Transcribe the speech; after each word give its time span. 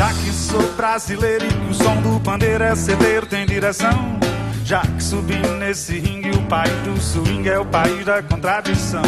Já 0.00 0.14
que 0.14 0.32
sou 0.32 0.62
brasileiro 0.76 1.44
e 1.44 1.70
o 1.70 1.74
som 1.74 1.94
do 2.00 2.18
pandeiro 2.20 2.64
é 2.64 2.74
cedeiro, 2.74 3.26
tem 3.26 3.44
direção. 3.44 4.18
Já 4.64 4.80
que 4.80 5.02
subi 5.02 5.36
nesse 5.58 5.98
ringue, 5.98 6.30
o 6.30 6.42
país 6.46 6.72
do 6.84 6.98
swing 6.98 7.46
é 7.46 7.58
o 7.58 7.66
país 7.66 8.02
da 8.06 8.22
contradição. 8.22 9.02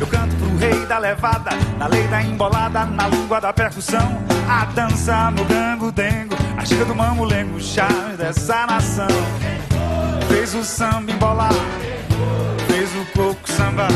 Eu 0.00 0.06
canto 0.06 0.34
pro 0.36 0.56
rei 0.56 0.86
da 0.86 0.96
levada, 0.96 1.50
na 1.76 1.86
lei 1.86 2.08
da 2.08 2.22
embolada, 2.22 2.86
na 2.86 3.08
língua 3.08 3.42
da 3.42 3.52
percussão. 3.52 4.22
A 4.48 4.64
dança 4.64 5.30
no 5.32 5.44
gango 5.44 5.92
dengo, 5.92 6.34
a 6.56 6.64
gira 6.64 6.86
do 6.86 6.94
mamulengo, 6.94 7.56
o 7.56 7.60
charme 7.60 8.16
dessa 8.16 8.66
nação. 8.66 9.06
Fez 10.30 10.54
o 10.54 10.64
samba 10.64 11.12
embolar, 11.12 11.52
fez 12.68 12.88
o 12.96 13.04
coco 13.12 13.52
samba, 13.52 13.86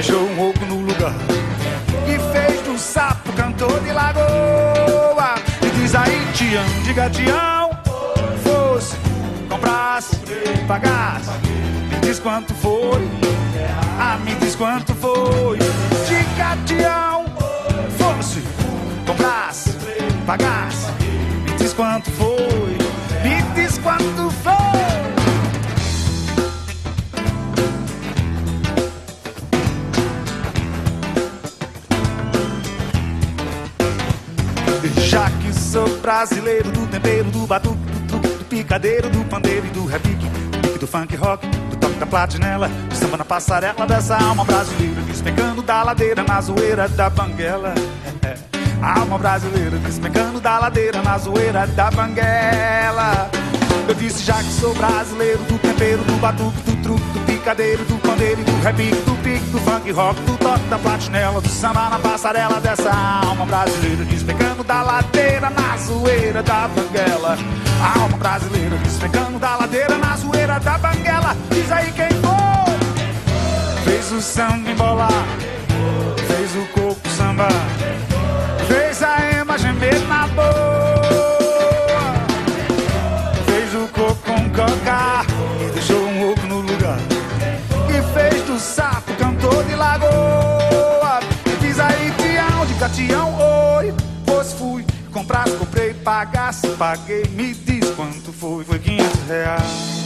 deixou 0.00 0.22
um 0.22 0.34
rouco 0.34 0.64
no 0.64 0.80
lugar. 0.80 1.12
E 2.06 2.32
fez 2.32 2.62
do 2.62 2.78
sapo 2.78 3.30
cantor 3.34 3.80
de 3.80 3.92
lagoa. 3.92 5.34
E 5.62 5.70
diz 5.78 5.94
aí, 5.94 6.26
Tião, 6.32 6.64
diga 6.84 7.10
Tião, 7.10 7.70
fosse, 8.42 8.96
comprasse, 9.46 10.16
pagasse. 10.66 11.30
Me 11.90 12.00
diz 12.00 12.18
quanto 12.18 12.54
foi, 12.54 13.06
ah, 13.98 14.18
me 14.24 14.34
diz 14.36 14.56
quanto 14.56 14.94
foi. 14.94 15.58
Diga 16.08 16.56
Tião, 16.64 17.26
fosse, 17.98 18.42
comprasse, 19.06 19.76
pagasse. 20.26 20.90
Me 21.44 21.58
diz 21.58 21.74
quanto 21.74 22.10
foi, 22.12 22.78
me 23.22 23.42
diz 23.54 23.76
quanto 23.76 24.30
foi. 24.42 24.59
Já 34.88 35.30
que 35.30 35.52
sou 35.52 35.86
brasileiro 35.98 36.70
do 36.70 36.86
tempero, 36.86 37.30
do 37.30 37.46
batuque, 37.46 37.76
do 37.76 38.06
truque, 38.08 38.28
do 38.28 38.44
picadeiro, 38.46 39.10
do 39.10 39.22
pandeiro 39.24 39.66
e 39.66 39.70
do 39.70 39.84
repique, 39.84 40.26
do 40.26 40.58
pique, 40.58 40.78
do 40.78 40.86
funk 40.86 41.14
rock, 41.16 41.46
do 41.46 41.76
toque 41.76 41.96
da 41.96 42.06
platinela, 42.06 42.68
do 42.68 42.94
samba 42.94 43.18
na 43.18 43.24
passarela 43.24 43.86
dessa 43.86 44.16
alma 44.16 44.42
brasileira, 44.42 45.02
despencando 45.02 45.60
da 45.60 45.82
ladeira 45.82 46.22
na 46.22 46.40
zoeira 46.40 46.88
da 46.88 47.10
banguela. 47.10 47.74
Alma 48.80 49.18
brasileira 49.18 49.76
despencando 49.76 50.40
da 50.40 50.58
ladeira 50.58 51.02
na 51.02 51.18
zoeira 51.18 51.66
da 51.66 51.90
banguela. 51.90 53.30
Eu 53.86 53.94
disse 53.94 54.24
já 54.24 54.38
que 54.38 54.50
sou 54.52 54.74
brasileiro 54.74 55.40
do 55.40 55.58
tempero, 55.58 56.02
do 56.04 56.18
batuque, 56.18 56.62
do 56.62 56.82
truque, 56.82 57.04
do 57.10 57.20
picadeiro, 57.26 57.84
do 57.84 57.98
pandeiro, 57.98 58.40
e 58.40 58.44
do 58.44 58.60
repique, 58.62 58.96
do 59.02 59.19
do 59.50 59.58
funk 59.58 59.90
rock, 59.90 60.20
do 60.22 60.36
toque 60.38 60.64
da 60.68 60.78
platinela, 60.78 61.40
do 61.40 61.48
samba 61.48 61.90
na 61.90 61.98
passarela 61.98 62.60
dessa 62.60 62.90
alma 62.90 63.44
brasileira, 63.44 64.04
despencando 64.04 64.62
da 64.62 64.82
ladeira 64.82 65.50
na 65.50 65.76
zoeira 65.76 66.42
da 66.42 66.68
banguela. 66.68 67.36
A 67.82 68.00
alma 68.00 68.16
brasileira 68.16 68.76
despencando 68.78 69.38
da 69.38 69.56
ladeira 69.56 69.98
na 69.98 70.16
zoeira 70.16 70.60
da 70.60 70.78
banguela. 70.78 71.36
Diz 71.50 71.70
aí 71.72 71.90
quem 71.92 72.08
foi? 72.08 73.84
Fez 73.84 74.12
o 74.12 74.20
samba 74.20 74.70
embolar, 74.70 75.24
Tião, 92.90 93.06
de 93.06 93.06
Catião, 93.06 93.38
oi. 93.76 93.94
Pois 94.24 94.52
fui, 94.52 94.84
comprasse, 95.12 95.52
comprei, 95.56 95.94
pagasse, 95.94 96.68
paguei. 96.70 97.24
Me 97.30 97.54
diz 97.54 97.90
quanto 97.90 98.32
foi, 98.32 98.64
foi 98.64 98.78
500 98.78 99.28
reais. 99.28 100.00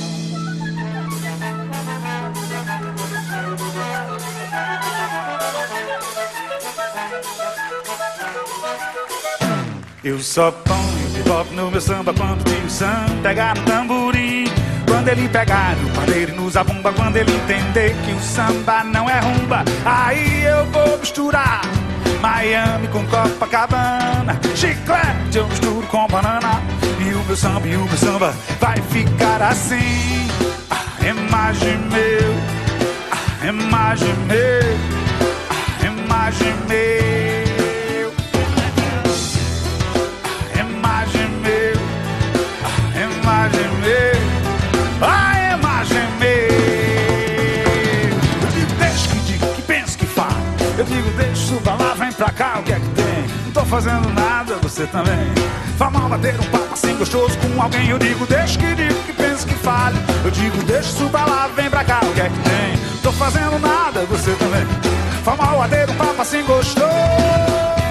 Eu 10.02 10.20
só 10.20 10.50
ponho 10.50 11.10
bebop 11.14 11.54
no 11.54 11.70
meu 11.70 11.80
samba 11.80 12.12
quando 12.12 12.46
o 12.46 12.70
Sam 12.70 13.06
pegar 13.22 13.56
no 13.56 13.64
tamborim. 13.64 14.44
Quando 14.86 15.08
ele 15.08 15.28
pegar 15.28 15.74
no 15.76 15.90
pandeiro 15.90 16.32
e 16.32 16.36
no 16.36 16.50
zabumba, 16.50 16.92
quando 16.92 17.16
ele 17.16 17.34
entender 17.34 17.96
que 18.04 18.12
o 18.12 18.20
samba 18.20 18.84
não 18.84 19.08
é 19.08 19.18
rumba, 19.18 19.64
aí 19.84 20.44
eu 20.44 20.66
vou 20.66 20.98
misturar 20.98 21.62
Miami 22.24 22.88
com 22.88 23.04
Copacabana, 23.04 24.40
chiclete 24.54 25.36
eu 25.36 25.46
misturo 25.46 25.86
com 25.88 26.06
banana. 26.06 26.62
E 26.98 27.12
o 27.12 27.22
meu 27.22 27.36
samba, 27.36 27.68
e 27.68 27.76
o 27.76 27.84
meu 27.84 27.98
samba 27.98 28.34
vai 28.58 28.78
ficar 28.80 29.42
assim. 29.42 30.26
A 30.70 31.06
imagem 31.06 31.76
meu, 31.76 32.34
a 33.42 33.46
imagem 33.46 34.14
meu, 34.26 34.78
a 35.82 35.86
imagem 35.86 36.54
meu. 36.66 37.33
Suba 51.34 51.74
lá, 51.74 51.94
vem 51.94 52.12
pra 52.12 52.30
cá, 52.30 52.58
o 52.60 52.62
que 52.62 52.72
é 52.72 52.80
que 52.80 52.88
tem? 52.90 53.26
Não 53.44 53.52
tô 53.52 53.64
fazendo 53.64 54.08
nada, 54.12 54.56
você 54.62 54.86
também. 54.86 55.32
Vá 55.76 55.90
mal 55.90 56.08
bater 56.08 56.38
um 56.38 56.44
papo 56.44 56.72
assim 56.72 56.96
gostoso 56.96 57.36
com 57.38 57.60
alguém. 57.60 57.88
Eu 57.88 57.98
digo, 57.98 58.26
deixa 58.26 58.58
que 58.58 58.74
diga, 58.74 58.94
que 58.94 59.12
pensa 59.12 59.46
que 59.46 59.54
fale. 59.54 59.96
Eu 60.24 60.30
digo, 60.30 60.62
deixa, 60.64 60.90
suba 60.90 61.24
lá, 61.24 61.48
vem 61.48 61.68
pra 61.68 61.84
cá, 61.84 62.00
o 62.02 62.12
que 62.12 62.20
é 62.20 62.28
que 62.28 62.38
tem? 62.38 62.76
Não 62.92 62.98
tô 63.02 63.12
fazendo 63.12 63.58
nada, 63.58 64.04
você 64.04 64.32
também. 64.32 64.66
Vá 65.24 65.36
mal 65.36 65.58
bater 65.58 65.88
um 65.90 65.94
papo 65.94 66.22
assim 66.22 66.42
gostoso. 66.44 67.83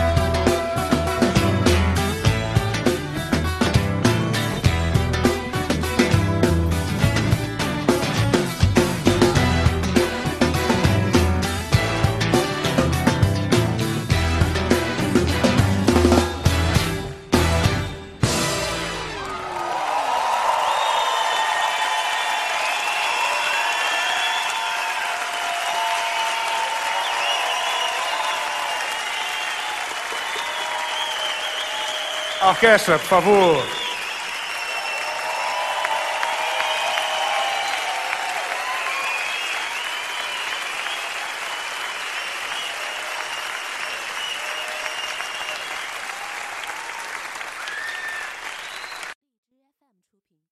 Orquestra, 32.49 32.97
por 32.99 33.07
favor. 33.07 33.82